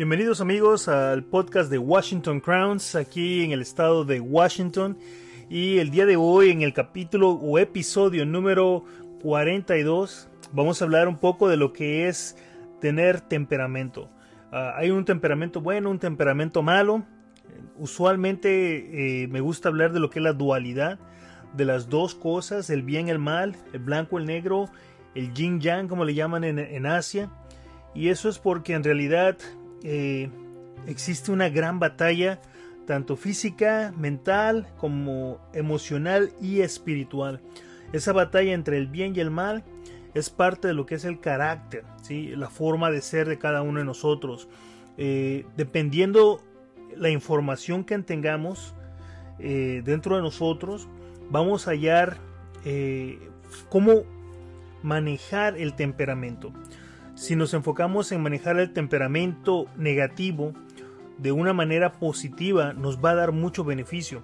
Bienvenidos 0.00 0.40
amigos 0.40 0.88
al 0.88 1.24
podcast 1.24 1.70
de 1.70 1.76
Washington 1.76 2.40
Crowns 2.40 2.94
aquí 2.94 3.44
en 3.44 3.52
el 3.52 3.60
estado 3.60 4.06
de 4.06 4.18
Washington 4.18 4.96
y 5.50 5.76
el 5.76 5.90
día 5.90 6.06
de 6.06 6.16
hoy 6.16 6.48
en 6.48 6.62
el 6.62 6.72
capítulo 6.72 7.32
o 7.32 7.58
episodio 7.58 8.24
número 8.24 8.82
42 9.20 10.30
vamos 10.52 10.80
a 10.80 10.86
hablar 10.86 11.06
un 11.06 11.18
poco 11.18 11.50
de 11.50 11.58
lo 11.58 11.74
que 11.74 12.08
es 12.08 12.34
tener 12.80 13.20
temperamento. 13.20 14.08
Uh, 14.50 14.72
hay 14.74 14.90
un 14.90 15.04
temperamento 15.04 15.60
bueno, 15.60 15.90
un 15.90 15.98
temperamento 15.98 16.62
malo. 16.62 17.04
Usualmente 17.76 19.24
eh, 19.24 19.28
me 19.28 19.42
gusta 19.42 19.68
hablar 19.68 19.92
de 19.92 20.00
lo 20.00 20.08
que 20.08 20.20
es 20.20 20.22
la 20.22 20.32
dualidad 20.32 20.98
de 21.52 21.66
las 21.66 21.90
dos 21.90 22.14
cosas, 22.14 22.70
el 22.70 22.82
bien, 22.82 23.10
el 23.10 23.18
mal, 23.18 23.54
el 23.74 23.80
blanco, 23.80 24.16
el 24.16 24.24
negro, 24.24 24.70
el 25.14 25.34
yin 25.34 25.60
yang 25.60 25.88
como 25.88 26.06
le 26.06 26.14
llaman 26.14 26.44
en, 26.44 26.58
en 26.58 26.86
Asia. 26.86 27.28
Y 27.94 28.08
eso 28.08 28.30
es 28.30 28.38
porque 28.38 28.72
en 28.72 28.82
realidad 28.82 29.36
eh, 29.82 30.28
existe 30.86 31.32
una 31.32 31.48
gran 31.48 31.78
batalla, 31.78 32.40
tanto 32.86 33.16
física, 33.16 33.92
mental, 33.96 34.68
como 34.76 35.40
emocional 35.52 36.32
y 36.40 36.60
espiritual. 36.60 37.40
Esa 37.92 38.12
batalla 38.12 38.52
entre 38.52 38.76
el 38.76 38.86
bien 38.86 39.14
y 39.16 39.20
el 39.20 39.30
mal 39.30 39.64
es 40.14 40.30
parte 40.30 40.68
de 40.68 40.74
lo 40.74 40.86
que 40.86 40.96
es 40.96 41.04
el 41.04 41.20
carácter, 41.20 41.84
¿sí? 42.02 42.34
la 42.36 42.50
forma 42.50 42.90
de 42.90 43.00
ser 43.00 43.28
de 43.28 43.38
cada 43.38 43.62
uno 43.62 43.78
de 43.78 43.84
nosotros. 43.84 44.48
Eh, 44.96 45.46
dependiendo 45.56 46.42
la 46.96 47.10
información 47.10 47.84
que 47.84 47.98
tengamos 48.00 48.74
eh, 49.38 49.82
dentro 49.84 50.16
de 50.16 50.22
nosotros, 50.22 50.88
vamos 51.30 51.68
a 51.68 51.72
hallar 51.72 52.18
cómo 53.70 54.02
manejar 54.82 55.56
el 55.56 55.74
temperamento. 55.74 56.52
Si 57.20 57.36
nos 57.36 57.52
enfocamos 57.52 58.10
en 58.12 58.22
manejar 58.22 58.58
el 58.58 58.72
temperamento 58.72 59.66
negativo 59.76 60.54
de 61.18 61.32
una 61.32 61.52
manera 61.52 61.92
positiva, 61.92 62.72
nos 62.72 63.04
va 63.04 63.10
a 63.10 63.14
dar 63.14 63.32
mucho 63.32 63.62
beneficio. 63.62 64.22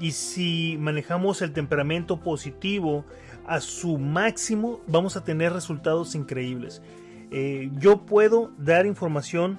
Y 0.00 0.10
si 0.10 0.76
manejamos 0.80 1.40
el 1.40 1.52
temperamento 1.52 2.18
positivo 2.18 3.04
a 3.46 3.60
su 3.60 3.96
máximo, 3.96 4.80
vamos 4.88 5.16
a 5.16 5.22
tener 5.22 5.52
resultados 5.52 6.16
increíbles. 6.16 6.82
Eh, 7.30 7.70
yo 7.78 8.06
puedo 8.06 8.50
dar 8.58 8.86
información 8.86 9.56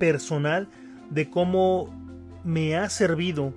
personal 0.00 0.66
de 1.10 1.30
cómo 1.30 1.94
me 2.42 2.74
ha 2.74 2.88
servido 2.90 3.54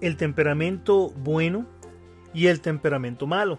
el 0.00 0.16
temperamento 0.16 1.10
bueno 1.16 1.66
y 2.32 2.46
el 2.46 2.60
temperamento 2.60 3.26
malo. 3.26 3.58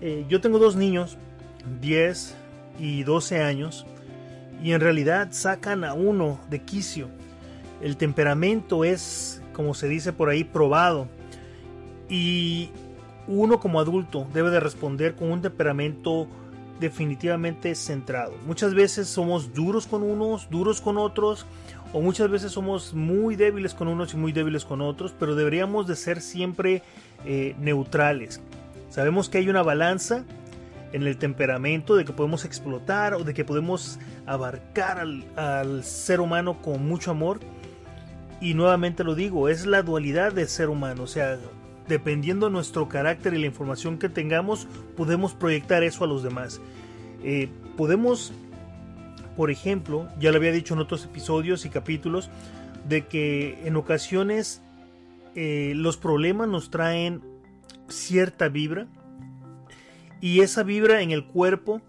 Eh, 0.00 0.24
yo 0.30 0.40
tengo 0.40 0.58
dos 0.58 0.76
niños 0.76 1.18
10 1.80 2.34
y 2.78 3.02
12 3.04 3.42
años 3.42 3.86
y 4.62 4.72
en 4.72 4.80
realidad 4.80 5.28
sacan 5.30 5.84
a 5.84 5.94
uno 5.94 6.40
de 6.50 6.62
quicio. 6.62 7.08
El 7.80 7.96
temperamento 7.96 8.84
es, 8.84 9.42
como 9.52 9.74
se 9.74 9.88
dice 9.88 10.12
por 10.12 10.28
ahí, 10.28 10.44
probado 10.44 11.08
y 12.08 12.70
uno 13.26 13.60
como 13.60 13.80
adulto 13.80 14.26
debe 14.32 14.50
de 14.50 14.60
responder 14.60 15.14
con 15.14 15.30
un 15.30 15.42
temperamento 15.42 16.28
definitivamente 16.80 17.74
centrado. 17.74 18.34
Muchas 18.46 18.74
veces 18.74 19.08
somos 19.08 19.54
duros 19.54 19.86
con 19.86 20.02
unos, 20.02 20.50
duros 20.50 20.80
con 20.80 20.98
otros, 20.98 21.46
o 21.92 22.00
muchas 22.00 22.28
veces 22.28 22.52
somos 22.52 22.92
muy 22.94 23.36
débiles 23.36 23.74
con 23.74 23.88
unos 23.88 24.14
y 24.14 24.16
muy 24.16 24.32
débiles 24.32 24.64
con 24.64 24.80
otros, 24.80 25.14
pero 25.18 25.34
deberíamos 25.34 25.86
de 25.86 25.96
ser 25.96 26.20
siempre 26.20 26.82
eh, 27.24 27.54
neutrales. 27.58 28.40
Sabemos 28.90 29.28
que 29.28 29.38
hay 29.38 29.48
una 29.48 29.62
balanza 29.62 30.24
en 30.94 31.02
el 31.02 31.16
temperamento, 31.16 31.96
de 31.96 32.04
que 32.04 32.12
podemos 32.12 32.44
explotar 32.44 33.14
o 33.14 33.24
de 33.24 33.34
que 33.34 33.44
podemos 33.44 33.98
abarcar 34.26 35.00
al, 35.00 35.82
ser 35.82 36.20
humano 36.20 36.62
con 36.62 36.86
mucho 36.86 37.10
amor. 37.10 37.40
Y 38.40 38.54
nuevamente 38.54 39.02
lo 39.02 39.16
digo, 39.16 39.48
es 39.48 39.66
la 39.66 39.82
dualidad 39.82 40.32
del 40.32 40.46
ser 40.46 40.68
humano. 40.68 41.02
O 41.02 41.06
sea, 41.08 41.36
dependiendo 41.88 42.46
de 42.46 42.52
nuestro 42.52 42.88
carácter 42.88 43.34
y 43.34 43.40
la 43.40 43.46
información 43.46 43.98
que 43.98 44.08
tengamos, 44.08 44.68
podemos 44.96 45.34
proyectar 45.34 45.82
eso 45.82 46.04
a 46.04 46.06
los 46.06 46.22
demás. 46.22 46.60
Eh, 47.24 47.48
podemos, 47.76 48.32
por 49.36 49.50
ejemplo, 49.50 50.08
ya 50.20 50.30
lo 50.30 50.36
había 50.36 50.52
dicho 50.52 50.74
en 50.74 50.80
otros 50.80 51.04
episodios 51.04 51.64
y 51.64 51.70
capítulos, 51.70 52.30
de 52.88 53.04
que 53.06 53.58
en 53.64 53.74
ocasiones 53.74 54.62
eh, 55.34 55.72
los 55.74 55.96
problemas 55.96 56.46
nos 56.46 56.70
traen 56.70 57.20
cierta 57.88 58.48
vibra, 58.48 58.86
y 60.24 60.40
esa 60.40 60.62
vibra 60.62 61.02
en 61.02 61.10
el 61.10 61.26
cuerpo 61.26 61.82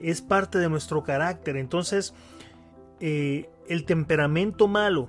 es 0.00 0.20
parte 0.20 0.58
de 0.58 0.68
nuestro 0.68 1.04
carácter. 1.04 1.56
Entonces, 1.56 2.12
eh, 2.98 3.48
el 3.68 3.84
temperamento 3.84 4.66
malo, 4.66 5.08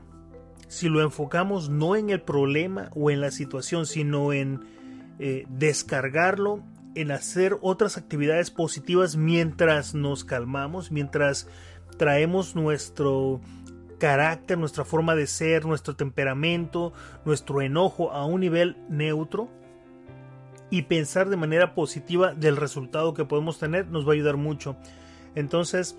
si 0.68 0.88
lo 0.88 1.02
enfocamos 1.02 1.70
no 1.72 1.96
en 1.96 2.12
el 2.12 2.22
problema 2.22 2.92
o 2.94 3.10
en 3.10 3.22
la 3.22 3.32
situación, 3.32 3.88
sino 3.88 4.34
en 4.34 4.66
eh, 5.18 5.48
descargarlo, 5.50 6.62
en 6.94 7.10
hacer 7.10 7.58
otras 7.64 7.98
actividades 7.98 8.52
positivas 8.52 9.16
mientras 9.16 9.96
nos 9.96 10.24
calmamos, 10.24 10.92
mientras 10.92 11.48
traemos 11.98 12.56
nuestro 12.56 13.42
carácter, 13.98 14.60
nuestra 14.60 14.86
forma 14.86 15.16
de 15.16 15.26
ser, 15.26 15.66
nuestro 15.66 15.96
temperamento, 15.96 16.94
nuestro 17.26 17.64
enojo 17.64 18.12
a 18.12 18.28
un 18.28 18.42
nivel 18.42 18.78
neutro, 18.90 19.50
y 20.70 20.84
pensar 20.84 21.30
de 21.30 21.38
manera 21.38 21.74
positiva 21.74 22.34
del 22.34 22.58
resultado 22.58 23.14
que 23.14 23.26
podemos 23.26 23.60
tener 23.60 23.88
nos 23.88 24.08
va 24.08 24.12
a 24.12 24.14
ayudar 24.14 24.38
mucho. 24.38 24.76
Entonces, 25.36 25.96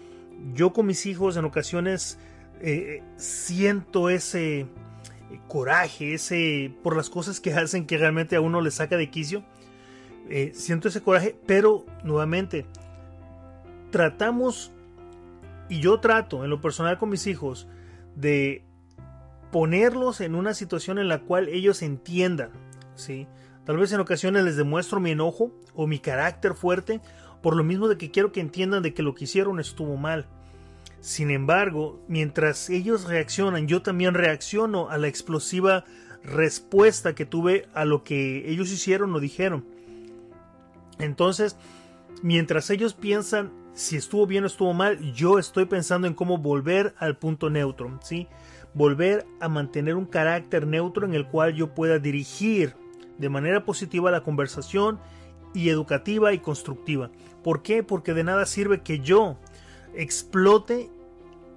yo 0.54 0.72
con 0.72 0.86
mis 0.86 1.06
hijos 1.06 1.36
en 1.36 1.44
ocasiones 1.44 2.18
eh, 2.60 3.02
siento 3.16 4.10
ese 4.10 4.66
coraje, 5.48 6.14
ese 6.14 6.72
por 6.82 6.96
las 6.96 7.10
cosas 7.10 7.40
que 7.40 7.52
hacen 7.54 7.86
que 7.86 7.98
realmente 7.98 8.36
a 8.36 8.40
uno 8.40 8.60
le 8.60 8.70
saca 8.70 8.96
de 8.96 9.10
quicio. 9.10 9.44
Eh, 10.28 10.52
siento 10.54 10.88
ese 10.88 11.02
coraje, 11.02 11.36
pero 11.46 11.84
nuevamente 12.04 12.66
tratamos 13.90 14.70
y 15.68 15.80
yo 15.80 15.98
trato 16.00 16.44
en 16.44 16.50
lo 16.50 16.60
personal 16.60 16.98
con 16.98 17.08
mis 17.08 17.26
hijos 17.26 17.66
de 18.14 18.64
ponerlos 19.50 20.20
en 20.20 20.34
una 20.34 20.54
situación 20.54 20.98
en 20.98 21.08
la 21.08 21.20
cual 21.20 21.48
ellos 21.48 21.82
entiendan, 21.82 22.50
¿sí? 22.94 23.26
Tal 23.64 23.76
vez 23.76 23.92
en 23.92 24.00
ocasiones 24.00 24.44
les 24.44 24.56
demuestro 24.56 25.00
mi 25.00 25.10
enojo 25.10 25.52
o 25.74 25.86
mi 25.86 25.98
carácter 25.98 26.54
fuerte 26.54 27.00
por 27.42 27.56
lo 27.56 27.64
mismo 27.64 27.88
de 27.88 27.96
que 27.96 28.10
quiero 28.10 28.32
que 28.32 28.40
entiendan 28.40 28.82
de 28.82 28.94
que 28.94 29.02
lo 29.02 29.14
que 29.14 29.24
hicieron 29.24 29.60
estuvo 29.60 29.96
mal. 29.96 30.26
Sin 31.00 31.30
embargo, 31.30 31.98
mientras 32.08 32.68
ellos 32.68 33.04
reaccionan, 33.04 33.66
yo 33.66 33.80
también 33.82 34.14
reacciono 34.14 34.90
a 34.90 34.98
la 34.98 35.08
explosiva 35.08 35.84
respuesta 36.22 37.14
que 37.14 37.24
tuve 37.24 37.66
a 37.72 37.86
lo 37.86 38.04
que 38.04 38.50
ellos 38.50 38.70
hicieron 38.70 39.14
o 39.14 39.20
dijeron. 39.20 39.64
Entonces, 40.98 41.56
mientras 42.22 42.68
ellos 42.68 42.92
piensan 42.92 43.52
si 43.72 43.96
estuvo 43.96 44.26
bien 44.26 44.44
o 44.44 44.46
estuvo 44.46 44.74
mal, 44.74 45.12
yo 45.14 45.38
estoy 45.38 45.64
pensando 45.64 46.06
en 46.06 46.14
cómo 46.14 46.36
volver 46.36 46.94
al 46.98 47.16
punto 47.16 47.48
neutro, 47.48 47.98
¿sí? 48.02 48.26
Volver 48.74 49.26
a 49.40 49.48
mantener 49.48 49.94
un 49.94 50.04
carácter 50.04 50.66
neutro 50.66 51.06
en 51.06 51.14
el 51.14 51.26
cual 51.26 51.54
yo 51.54 51.74
pueda 51.74 51.98
dirigir 51.98 52.74
de 53.20 53.28
manera 53.28 53.64
positiva 53.64 54.10
la 54.10 54.22
conversación 54.22 54.98
y 55.54 55.68
educativa 55.68 56.32
y 56.32 56.38
constructiva. 56.38 57.10
¿Por 57.44 57.62
qué? 57.62 57.82
Porque 57.82 58.14
de 58.14 58.24
nada 58.24 58.46
sirve 58.46 58.82
que 58.82 59.00
yo 59.00 59.36
explote, 59.94 60.90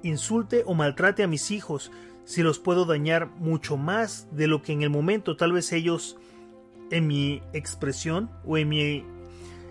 insulte 0.02 0.64
o 0.66 0.74
maltrate 0.74 1.24
a 1.24 1.28
mis 1.28 1.52
hijos 1.52 1.92
si 2.26 2.42
los 2.44 2.60
puedo 2.60 2.86
dañar 2.86 3.30
mucho 3.38 3.78
más 3.78 4.28
de 4.32 4.48
lo 4.48 4.62
que 4.62 4.74
en 4.74 4.82
el 4.82 4.90
momento 4.90 5.36
tal 5.36 5.52
vez 5.52 5.72
ellos 5.72 6.18
en 6.90 7.08
mi 7.08 7.42
expresión 7.54 8.30
o 8.46 8.58
en 8.58 8.70
mi 8.70 9.06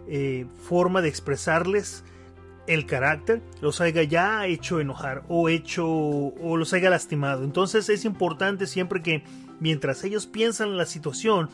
eh, 0.09 0.47
forma 0.63 1.03
de 1.03 1.09
expresarles 1.09 2.05
el 2.67 2.87
carácter 2.87 3.43
los 3.61 3.81
haya 3.81 4.03
ya 4.03 4.47
hecho 4.47 4.81
enojar 4.81 5.25
o 5.29 5.49
hecho 5.49 5.87
o 5.87 6.57
los 6.57 6.73
haya 6.73 6.91
lastimado. 6.91 7.45
Entonces 7.45 7.89
es 7.89 8.05
importante 8.05 8.67
siempre 8.67 9.03
que 9.03 9.25
mientras 9.61 10.05
ellos 10.05 10.27
piensan 10.27 10.71
en 10.71 10.77
la 10.77 10.87
situación 10.87 11.49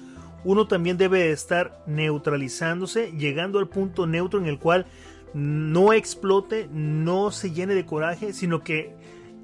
uno 0.45 0.67
también 0.67 0.97
debe 0.97 1.31
estar 1.31 1.83
neutralizándose, 1.87 3.13
llegando 3.13 3.59
al 3.59 3.69
punto 3.69 4.07
neutro 4.07 4.39
en 4.39 4.47
el 4.47 4.59
cual 4.59 4.87
no 5.35 5.93
explote, 5.93 6.69
no 6.73 7.31
se 7.31 7.51
llene 7.51 7.75
de 7.75 7.85
coraje, 7.85 8.33
sino 8.33 8.63
que 8.63 8.95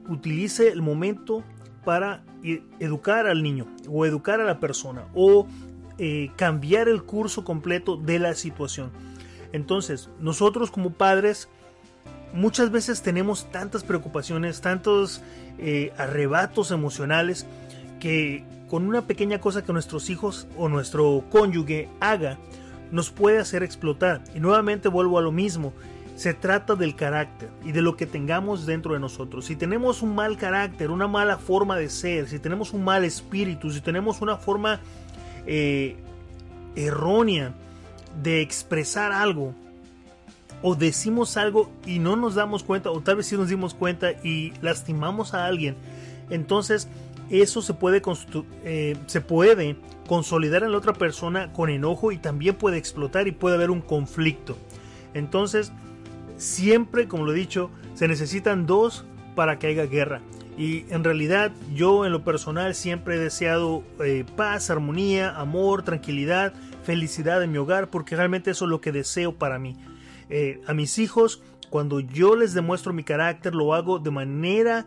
utilice 0.08 0.68
el 0.68 0.82
momento 0.82 1.42
para 1.84 2.24
e, 2.42 2.62
educar 2.80 3.26
al 3.26 3.42
niño 3.42 3.66
o 3.88 4.06
educar 4.06 4.40
a 4.40 4.44
la 4.44 4.60
persona 4.60 5.04
o 5.14 5.46
eh, 5.98 6.30
cambiar 6.36 6.88
el 6.88 7.02
curso 7.02 7.44
completo 7.44 7.96
de 7.96 8.18
la 8.18 8.34
situación. 8.34 8.90
Entonces, 9.52 10.08
nosotros 10.18 10.70
como 10.70 10.90
padres 10.90 11.48
muchas 12.32 12.70
veces 12.70 13.02
tenemos 13.02 13.50
tantas 13.52 13.84
preocupaciones, 13.84 14.60
tantos 14.60 15.22
eh, 15.58 15.92
arrebatos 15.96 16.70
emocionales 16.70 17.46
que 18.00 18.44
con 18.68 18.86
una 18.86 19.02
pequeña 19.02 19.40
cosa 19.40 19.64
que 19.64 19.72
nuestros 19.72 20.10
hijos 20.10 20.46
o 20.56 20.68
nuestro 20.68 21.24
cónyuge 21.30 21.88
haga 22.00 22.38
nos 22.90 23.10
puede 23.10 23.38
hacer 23.38 23.62
explotar. 23.62 24.22
Y 24.34 24.40
nuevamente 24.40 24.88
vuelvo 24.88 25.18
a 25.18 25.22
lo 25.22 25.32
mismo. 25.32 25.72
Se 26.16 26.32
trata 26.32 26.76
del 26.76 26.94
carácter 26.94 27.50
y 27.64 27.72
de 27.72 27.82
lo 27.82 27.96
que 27.96 28.06
tengamos 28.06 28.66
dentro 28.66 28.94
de 28.94 29.00
nosotros. 29.00 29.46
Si 29.46 29.56
tenemos 29.56 30.00
un 30.00 30.14
mal 30.14 30.36
carácter, 30.36 30.90
una 30.92 31.08
mala 31.08 31.38
forma 31.38 31.76
de 31.76 31.88
ser, 31.88 32.28
si 32.28 32.38
tenemos 32.38 32.72
un 32.72 32.84
mal 32.84 33.04
espíritu, 33.04 33.70
si 33.70 33.80
tenemos 33.80 34.20
una 34.20 34.36
forma 34.36 34.80
eh, 35.46 35.96
errónea 36.76 37.52
de 38.22 38.42
expresar 38.42 39.10
algo, 39.10 39.54
o 40.62 40.74
decimos 40.74 41.36
algo 41.36 41.70
y 41.84 41.98
no 41.98 42.16
nos 42.16 42.36
damos 42.36 42.62
cuenta, 42.62 42.90
o 42.90 43.00
tal 43.00 43.16
vez 43.16 43.26
sí 43.26 43.36
nos 43.36 43.48
dimos 43.48 43.74
cuenta 43.74 44.12
y 44.12 44.52
lastimamos 44.62 45.34
a 45.34 45.46
alguien, 45.46 45.76
entonces 46.30 46.88
eso 47.30 47.62
se 47.62 47.74
puede, 47.74 48.02
eh, 48.64 48.96
se 49.06 49.20
puede 49.20 49.76
consolidar 50.06 50.62
en 50.62 50.72
la 50.72 50.78
otra 50.78 50.92
persona 50.92 51.52
con 51.52 51.70
enojo 51.70 52.12
y 52.12 52.18
también 52.18 52.54
puede 52.56 52.76
explotar 52.76 53.26
y 53.28 53.32
puede 53.32 53.56
haber 53.56 53.70
un 53.70 53.80
conflicto. 53.80 54.56
Entonces, 55.14 55.72
siempre, 56.36 57.08
como 57.08 57.24
lo 57.24 57.32
he 57.32 57.36
dicho, 57.36 57.70
se 57.94 58.08
necesitan 58.08 58.66
dos 58.66 59.04
para 59.34 59.58
que 59.58 59.68
haya 59.68 59.86
guerra. 59.86 60.20
Y 60.56 60.84
en 60.90 61.02
realidad 61.02 61.50
yo 61.74 62.06
en 62.06 62.12
lo 62.12 62.22
personal 62.22 62.74
siempre 62.74 63.16
he 63.16 63.18
deseado 63.18 63.82
eh, 64.04 64.24
paz, 64.36 64.70
armonía, 64.70 65.36
amor, 65.36 65.82
tranquilidad, 65.82 66.52
felicidad 66.84 67.42
en 67.42 67.50
mi 67.50 67.58
hogar, 67.58 67.90
porque 67.90 68.14
realmente 68.14 68.52
eso 68.52 68.66
es 68.66 68.70
lo 68.70 68.80
que 68.80 68.92
deseo 68.92 69.34
para 69.34 69.58
mí. 69.58 69.76
Eh, 70.30 70.60
a 70.66 70.74
mis 70.74 70.98
hijos, 70.98 71.42
cuando 71.70 71.98
yo 71.98 72.36
les 72.36 72.54
demuestro 72.54 72.92
mi 72.92 73.02
carácter, 73.02 73.54
lo 73.54 73.74
hago 73.74 73.98
de 73.98 74.12
manera 74.12 74.86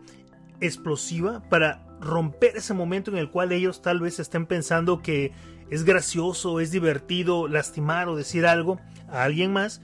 explosiva 0.61 1.41
para 1.49 1.86
romper 1.99 2.57
ese 2.57 2.73
momento 2.73 3.11
en 3.11 3.17
el 3.17 3.29
cual 3.29 3.51
ellos 3.51 3.81
tal 3.81 3.99
vez 3.99 4.19
estén 4.19 4.45
pensando 4.45 5.01
que 5.01 5.31
es 5.69 5.83
gracioso, 5.83 6.59
es 6.59 6.71
divertido 6.71 7.47
lastimar 7.47 8.07
o 8.07 8.15
decir 8.15 8.45
algo 8.45 8.79
a 9.09 9.23
alguien 9.23 9.51
más, 9.51 9.81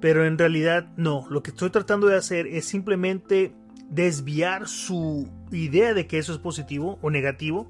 pero 0.00 0.24
en 0.24 0.38
realidad 0.38 0.88
no, 0.96 1.26
lo 1.30 1.42
que 1.42 1.50
estoy 1.50 1.70
tratando 1.70 2.06
de 2.06 2.16
hacer 2.16 2.46
es 2.46 2.66
simplemente 2.66 3.52
desviar 3.88 4.68
su 4.68 5.28
idea 5.50 5.94
de 5.94 6.06
que 6.06 6.18
eso 6.18 6.32
es 6.32 6.38
positivo 6.38 6.98
o 7.02 7.10
negativo 7.10 7.68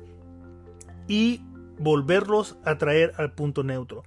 y 1.09 1.43
volverlos 1.79 2.57
a 2.65 2.79
traer 2.79 3.13
al 3.17 3.33
punto 3.33 3.63
neutro. 3.63 4.03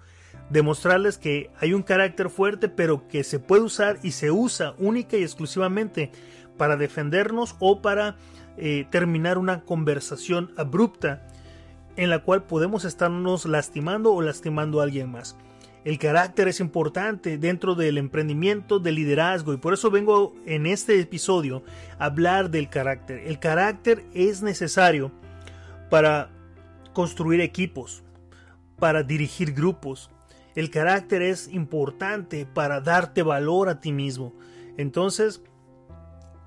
Demostrarles 0.50 1.18
que 1.18 1.52
hay 1.60 1.74
un 1.74 1.84
carácter 1.84 2.30
fuerte 2.30 2.70
pero 2.70 3.08
que 3.08 3.24
se 3.24 3.40
puede 3.40 3.62
usar 3.62 4.00
y 4.02 4.12
se 4.12 4.32
usa 4.32 4.74
única 4.80 5.16
y 5.18 5.24
exclusivamente 5.24 6.12
para 6.58 6.76
defendernos 6.76 7.56
o 7.60 7.82
para 7.82 8.18
eh, 8.60 8.86
terminar 8.90 9.38
una 9.38 9.62
conversación 9.62 10.52
abrupta 10.58 11.26
en 11.96 12.10
la 12.10 12.20
cual 12.20 12.44
podemos 12.44 12.86
estarnos 12.86 13.46
lastimando 13.46 14.14
o 14.14 14.22
lastimando 14.22 14.80
a 14.80 14.84
alguien 14.84 15.12
más. 15.12 15.38
El 15.86 15.98
carácter 15.98 16.50
es 16.50 16.60
importante 16.60 17.38
dentro 17.38 17.74
del 17.74 17.98
emprendimiento, 17.98 18.80
del 18.80 18.96
liderazgo 18.96 19.54
y 19.54 19.58
por 19.58 19.74
eso 19.74 19.90
vengo 19.90 20.36
en 20.46 20.66
este 20.66 21.00
episodio 21.00 21.64
a 21.98 22.06
hablar 22.06 22.52
del 22.52 22.70
carácter. 22.70 23.20
El 23.26 23.40
carácter 23.40 24.04
es 24.14 24.42
necesario 24.42 25.12
para 25.90 26.30
construir 26.94 27.40
equipos, 27.40 28.04
para 28.78 29.04
dirigir 29.04 29.54
grupos. 29.54 30.10
El 30.56 30.70
carácter 30.70 31.22
es 31.22 31.48
importante 31.48 32.46
para 32.46 32.82
darte 32.82 33.24
valor 33.24 33.70
a 33.70 33.80
ti 33.80 33.94
mismo. 33.94 34.34
Entonces, 34.78 35.42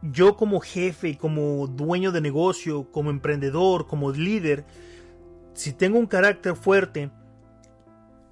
yo 0.03 0.37
como 0.37 0.61
jefe, 0.61 1.17
como 1.17 1.67
dueño 1.69 2.11
de 2.11 2.21
negocio, 2.21 2.91
como 2.91 3.11
emprendedor, 3.11 3.87
como 3.87 4.11
líder, 4.11 4.65
si 5.55 5.73
tengo 5.73 5.99
un 5.99 6.07
carácter 6.07 6.57
fuerte, 6.57 7.11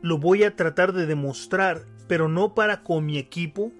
lo 0.02 0.18
voy 0.18 0.42
a 0.44 0.56
tratar 0.56 0.92
de 0.92 1.06
demostrar, 1.06 1.82
pero 2.08 2.28
no 2.28 2.54
para 2.54 2.82
con 2.82 3.06
mi 3.06 3.18
equipo, 3.18 3.70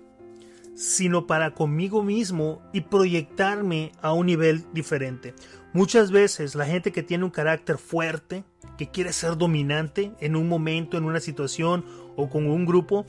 sino 0.75 1.27
para 1.27 1.53
conmigo 1.53 2.03
mismo 2.03 2.63
y 2.73 2.83
proyectarme 2.83 3.93
a 4.01 4.13
un 4.13 4.27
nivel 4.27 4.65
diferente. 4.73 5.35
Muchas 5.73 6.11
veces 6.11 6.55
la 6.55 6.67
gente 6.67 6.93
que 6.93 7.03
tiene 7.03 7.25
un 7.25 7.31
carácter 7.31 7.79
fuerte, 7.79 8.45
que 8.79 8.89
quiere 8.89 9.13
ser 9.13 9.37
dominante 9.37 10.13
en 10.21 10.37
un 10.37 10.49
momento, 10.49 10.97
en 10.97 11.05
una 11.05 11.21
situación 11.21 11.85
o 12.17 12.29
con 12.29 12.47
un 12.47 12.67
grupo, 12.67 13.05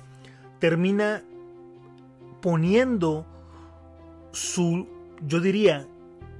termina 0.59 1.23
poniendo 2.41 3.25
su, 4.31 4.87
yo 5.27 5.39
diría, 5.39 5.87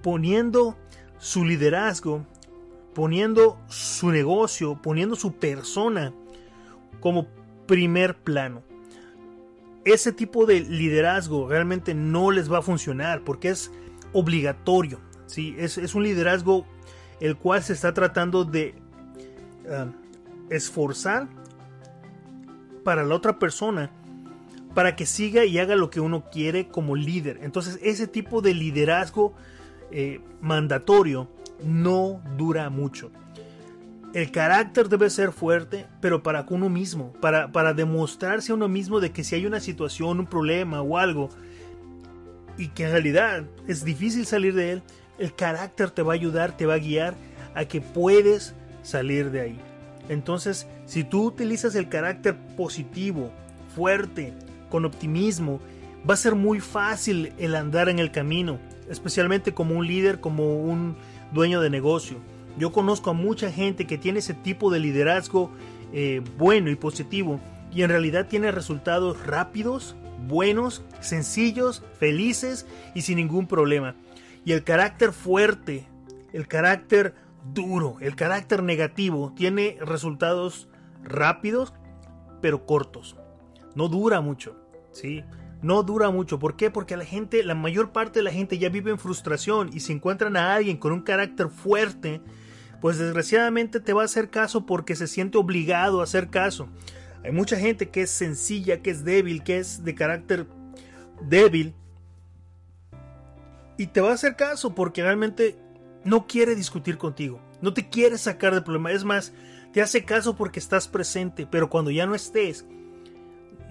poniendo 0.01 0.77
su 1.17 1.45
liderazgo, 1.45 2.25
poniendo 2.93 3.57
su 3.67 4.11
negocio, 4.11 4.79
poniendo 4.81 5.15
su 5.15 5.33
persona 5.33 6.13
como 6.99 7.27
primer 7.67 8.15
plano. 8.17 8.63
Ese 9.83 10.11
tipo 10.11 10.45
de 10.45 10.61
liderazgo 10.61 11.47
realmente 11.49 11.93
no 11.93 12.31
les 12.31 12.51
va 12.51 12.59
a 12.59 12.61
funcionar 12.61 13.23
porque 13.23 13.49
es 13.49 13.71
obligatorio. 14.13 14.99
¿sí? 15.25 15.55
Es, 15.57 15.77
un 15.95 16.03
liderazgo 16.03 16.65
el 17.19 17.35
cual 17.37 17.63
se 17.63 17.73
está 17.73 17.93
tratando 17.93 18.43
de 18.43 18.75
ah, 19.69 19.87
esforzar 20.49 21.27
para 22.83 23.03
la 23.03 23.15
otra 23.15 23.39
persona 23.39 23.91
para 24.73 24.95
que 24.95 25.05
siga 25.05 25.45
y 25.45 25.59
haga 25.59 25.75
lo 25.75 25.89
que 25.89 25.99
uno 25.99 26.29
quiere 26.31 26.67
como 26.67 26.95
líder. 26.95 27.39
Entonces 27.41 27.79
ese 27.81 28.07
tipo 28.07 28.41
de 28.41 28.53
liderazgo 28.53 29.33
eh, 29.91 30.21
mandatorio 30.41 31.29
no 31.63 32.21
dura 32.37 32.69
mucho. 32.69 33.11
El 34.13 34.31
carácter 34.31 34.89
debe 34.89 35.09
ser 35.09 35.31
fuerte, 35.31 35.87
pero 36.01 36.21
para 36.21 36.45
uno 36.49 36.69
mismo, 36.69 37.13
para, 37.21 37.51
para 37.51 37.73
demostrarse 37.73 38.51
a 38.51 38.55
uno 38.55 38.67
mismo 38.67 38.99
de 38.99 39.11
que 39.11 39.23
si 39.23 39.35
hay 39.35 39.45
una 39.45 39.61
situación, 39.61 40.19
un 40.19 40.25
problema 40.25 40.81
o 40.81 40.97
algo, 40.97 41.29
y 42.57 42.67
que 42.69 42.83
en 42.83 42.91
realidad 42.91 43.45
es 43.67 43.85
difícil 43.85 44.25
salir 44.25 44.53
de 44.53 44.73
él, 44.73 44.83
el 45.17 45.33
carácter 45.33 45.91
te 45.91 46.01
va 46.01 46.13
a 46.13 46.15
ayudar, 46.15 46.57
te 46.57 46.65
va 46.65 46.73
a 46.73 46.79
guiar 46.79 47.15
a 47.55 47.65
que 47.65 47.79
puedes 47.79 48.53
salir 48.83 49.31
de 49.31 49.41
ahí. 49.41 49.59
Entonces, 50.09 50.67
si 50.85 51.03
tú 51.05 51.25
utilizas 51.25 51.75
el 51.75 51.87
carácter 51.87 52.35
positivo, 52.57 53.31
fuerte, 53.73 54.33
con 54.71 54.85
optimismo, 54.85 55.59
va 56.09 56.15
a 56.15 56.17
ser 56.17 56.33
muy 56.33 56.59
fácil 56.59 57.33
el 57.37 57.53
andar 57.53 57.89
en 57.89 57.99
el 57.99 58.11
camino, 58.11 58.59
especialmente 58.89 59.53
como 59.53 59.75
un 59.75 59.85
líder, 59.85 60.19
como 60.19 60.55
un 60.55 60.95
dueño 61.31 61.61
de 61.61 61.69
negocio. 61.69 62.17
Yo 62.57 62.71
conozco 62.71 63.11
a 63.11 63.13
mucha 63.13 63.51
gente 63.51 63.85
que 63.85 63.99
tiene 63.99 64.19
ese 64.19 64.33
tipo 64.33 64.71
de 64.71 64.79
liderazgo 64.79 65.51
eh, 65.93 66.21
bueno 66.37 66.71
y 66.71 66.75
positivo 66.75 67.39
y 67.71 67.83
en 67.83 67.89
realidad 67.89 68.27
tiene 68.27 68.51
resultados 68.51 69.25
rápidos, 69.25 69.95
buenos, 70.27 70.83
sencillos, 70.99 71.83
felices 71.99 72.65
y 72.95 73.01
sin 73.03 73.17
ningún 73.17 73.47
problema. 73.47 73.95
Y 74.43 74.53
el 74.53 74.63
carácter 74.63 75.13
fuerte, 75.13 75.85
el 76.33 76.47
carácter 76.47 77.13
duro, 77.53 77.97
el 78.01 78.15
carácter 78.15 78.63
negativo 78.63 79.33
tiene 79.35 79.77
resultados 79.81 80.67
rápidos 81.03 81.73
pero 82.41 82.65
cortos. 82.65 83.15
No 83.75 83.87
dura 83.87 84.19
mucho. 84.19 84.57
¿Sí? 84.91 85.23
No 85.61 85.83
dura 85.83 86.09
mucho. 86.09 86.39
¿Por 86.39 86.55
qué? 86.55 86.71
Porque 86.71 86.97
la 86.97 87.05
gente, 87.05 87.43
la 87.43 87.55
mayor 87.55 87.91
parte 87.91 88.19
de 88.19 88.23
la 88.23 88.31
gente 88.31 88.57
ya 88.57 88.69
vive 88.69 88.91
en 88.91 88.97
frustración 88.97 89.69
y 89.73 89.81
si 89.81 89.93
encuentran 89.93 90.35
a 90.35 90.55
alguien 90.55 90.77
con 90.77 90.91
un 90.91 91.01
carácter 91.01 91.49
fuerte, 91.49 92.21
pues 92.79 92.97
desgraciadamente 92.97 93.79
te 93.79 93.93
va 93.93 94.01
a 94.01 94.05
hacer 94.05 94.29
caso 94.29 94.65
porque 94.65 94.95
se 94.95 95.07
siente 95.07 95.37
obligado 95.37 96.01
a 96.01 96.05
hacer 96.05 96.29
caso. 96.29 96.67
Hay 97.23 97.31
mucha 97.31 97.57
gente 97.57 97.89
que 97.89 98.01
es 98.01 98.09
sencilla, 98.09 98.81
que 98.81 98.89
es 98.89 99.03
débil, 99.03 99.43
que 99.43 99.59
es 99.59 99.83
de 99.83 99.93
carácter 99.93 100.47
débil 101.21 101.75
y 103.77 103.87
te 103.87 104.01
va 104.01 104.11
a 104.11 104.13
hacer 104.13 104.35
caso 104.35 104.75
porque 104.75 105.01
realmente 105.01 105.57
no 106.03 106.27
quiere 106.27 106.55
discutir 106.55 106.97
contigo, 106.97 107.39
no 107.61 107.73
te 107.73 107.89
quiere 107.89 108.17
sacar 108.17 108.53
del 108.53 108.63
problema. 108.63 108.91
Es 108.91 109.03
más, 109.03 109.33
te 109.73 109.81
hace 109.81 110.05
caso 110.05 110.35
porque 110.35 110.59
estás 110.59 110.87
presente, 110.87 111.47
pero 111.49 111.69
cuando 111.69 111.89
ya 111.91 112.05
no 112.05 112.13
estés, 112.15 112.65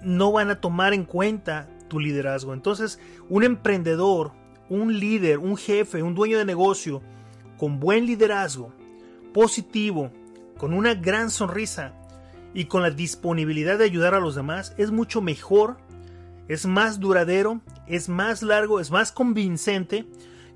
no 0.03 0.31
van 0.31 0.49
a 0.49 0.61
tomar 0.61 0.93
en 0.93 1.05
cuenta 1.05 1.67
tu 1.87 1.99
liderazgo. 1.99 2.53
Entonces, 2.53 2.99
un 3.29 3.43
emprendedor, 3.43 4.31
un 4.69 4.99
líder, 4.99 5.39
un 5.39 5.57
jefe, 5.57 6.03
un 6.03 6.15
dueño 6.15 6.37
de 6.37 6.45
negocio 6.45 7.01
con 7.57 7.79
buen 7.79 8.05
liderazgo, 8.05 8.73
positivo, 9.33 10.11
con 10.57 10.73
una 10.73 10.93
gran 10.93 11.29
sonrisa 11.29 11.93
y 12.53 12.65
con 12.65 12.81
la 12.81 12.89
disponibilidad 12.89 13.77
de 13.77 13.85
ayudar 13.85 14.13
a 14.15 14.19
los 14.19 14.35
demás, 14.35 14.73
es 14.77 14.91
mucho 14.91 15.21
mejor 15.21 15.77
es 16.51 16.65
más 16.65 16.99
duradero, 16.99 17.61
es 17.87 18.09
más 18.09 18.41
largo, 18.41 18.81
es 18.81 18.91
más 18.91 19.13
convincente 19.13 20.05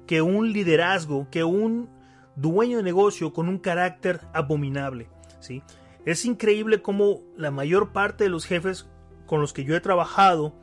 que 0.06 0.22
un 0.22 0.52
liderazgo, 0.52 1.30
que 1.32 1.46
un 1.46 1.90
dueño 2.36 2.76
de 2.78 2.84
negocio 2.84 3.32
con 3.32 3.48
un 3.48 3.60
carácter 3.60 4.20
abominable. 4.34 5.08
¿sí? 5.40 5.64
Es 6.06 6.26
increíble 6.26 6.82
cómo 6.82 7.22
la 7.38 7.50
mayor 7.50 7.94
parte 7.94 8.26
de 8.26 8.30
los 8.30 8.46
jefes 8.46 8.90
con 9.26 9.42
los 9.42 9.54
que 9.54 9.64
yo 9.64 9.76
he 9.76 9.82
trabajado 9.82 10.54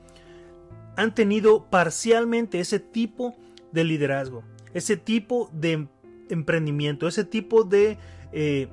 han 0.96 1.14
tenido 1.14 1.64
parcialmente 1.70 2.60
ese 2.60 2.78
tipo 2.78 3.36
de 3.72 3.84
liderazgo, 3.84 4.44
ese 4.74 4.96
tipo 4.96 5.50
de 5.52 5.88
emprendimiento, 6.28 7.08
ese 7.08 7.24
tipo 7.24 7.64
de, 7.64 7.98
eh, 8.32 8.68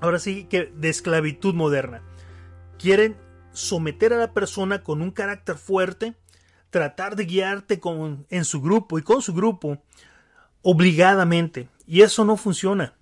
ahora 0.00 0.18
sí, 0.18 0.44
que 0.44 0.72
de 0.76 0.88
esclavitud 0.88 1.54
moderna. 1.54 2.02
Quieren 2.78 3.16
someter 3.52 4.12
a 4.12 4.18
la 4.18 4.32
persona 4.32 4.82
con 4.82 5.02
un 5.02 5.10
carácter 5.10 5.56
fuerte, 5.56 6.14
tratar 6.70 7.16
de 7.16 7.24
guiarte 7.24 7.80
con, 7.80 8.26
en 8.30 8.44
su 8.44 8.60
grupo 8.60 8.98
y 8.98 9.02
con 9.02 9.22
su 9.22 9.34
grupo 9.34 9.82
obligadamente. 10.62 11.68
Y 11.86 12.02
eso 12.02 12.24
no 12.24 12.36
funciona. 12.36 12.94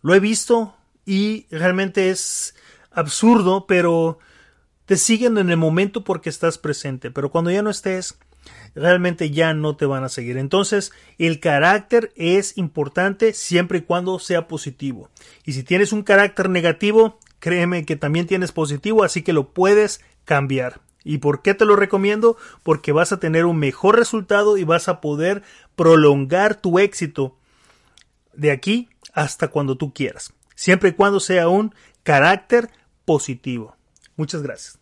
Lo 0.00 0.14
he 0.14 0.20
visto 0.20 0.74
y 1.04 1.46
realmente 1.50 2.10
es 2.10 2.54
absurdo, 2.90 3.66
pero 3.66 4.18
te 4.86 4.96
siguen 4.96 5.38
en 5.38 5.50
el 5.50 5.56
momento 5.56 6.04
porque 6.04 6.28
estás 6.28 6.58
presente. 6.58 7.10
Pero 7.10 7.30
cuando 7.30 7.50
ya 7.50 7.62
no 7.62 7.70
estés, 7.70 8.18
realmente 8.74 9.30
ya 9.30 9.54
no 9.54 9.76
te 9.76 9.86
van 9.86 10.04
a 10.04 10.08
seguir. 10.08 10.36
Entonces, 10.36 10.92
el 11.18 11.40
carácter 11.40 12.12
es 12.16 12.56
importante 12.58 13.32
siempre 13.32 13.78
y 13.78 13.82
cuando 13.82 14.18
sea 14.18 14.48
positivo. 14.48 15.10
Y 15.44 15.52
si 15.52 15.62
tienes 15.62 15.92
un 15.92 16.02
carácter 16.02 16.48
negativo, 16.48 17.18
créeme 17.38 17.84
que 17.84 17.96
también 17.96 18.26
tienes 18.26 18.52
positivo, 18.52 19.04
así 19.04 19.22
que 19.22 19.32
lo 19.32 19.50
puedes 19.50 20.00
cambiar. 20.24 20.80
¿Y 21.04 21.18
por 21.18 21.42
qué 21.42 21.54
te 21.54 21.64
lo 21.64 21.76
recomiendo? 21.76 22.36
Porque 22.62 22.92
vas 22.92 23.12
a 23.12 23.18
tener 23.18 23.44
un 23.44 23.58
mejor 23.58 23.96
resultado 23.96 24.56
y 24.56 24.64
vas 24.64 24.88
a 24.88 25.00
poder 25.00 25.42
prolongar 25.74 26.60
tu 26.60 26.78
éxito 26.78 27.36
de 28.32 28.52
aquí 28.52 28.88
hasta 29.12 29.48
cuando 29.48 29.76
tú 29.76 29.92
quieras, 29.92 30.32
siempre 30.54 30.90
y 30.90 30.92
cuando 30.92 31.20
sea 31.20 31.48
un 31.48 31.74
carácter 32.02 32.70
positivo. 33.04 33.76
Muchas 34.22 34.40
gracias. 34.40 34.81